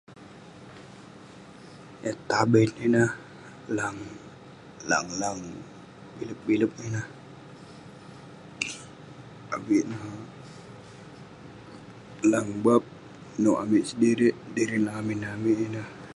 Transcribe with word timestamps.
Yah 2.03 2.17
taben 2.29 2.69
ineh, 2.85 3.11
lang- 3.77 4.17
lang-lang 4.89 5.39
bilep 6.15 6.39
bilep 6.47 6.71
ineh, 6.87 7.07
avik 9.55 9.81
neh 9.89 10.03
lang 12.31 12.47
bap 12.63 12.83
nouk 13.41 13.59
amik 13.63 13.83
sedirik 13.89 14.35
dirin 14.53 14.83
lamin 14.89 15.21
amik 15.35 15.57
ineh. 15.65 15.87